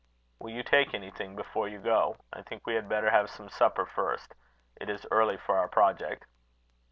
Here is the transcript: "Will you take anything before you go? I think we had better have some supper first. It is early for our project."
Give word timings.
"Will 0.39 0.49
you 0.49 0.63
take 0.63 0.95
anything 0.95 1.35
before 1.35 1.67
you 1.67 1.77
go? 1.77 2.17
I 2.33 2.41
think 2.41 2.65
we 2.65 2.73
had 2.73 2.89
better 2.89 3.11
have 3.11 3.29
some 3.29 3.49
supper 3.49 3.85
first. 3.85 4.33
It 4.77 4.89
is 4.89 5.05
early 5.11 5.37
for 5.37 5.59
our 5.59 5.67
project." 5.67 6.25